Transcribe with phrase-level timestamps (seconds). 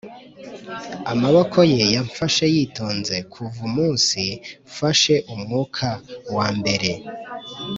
[1.11, 4.21] amaboko ye yamfashe yitonze kuva umunsi
[4.69, 5.87] mfashe umwuka
[6.35, 6.91] wambere.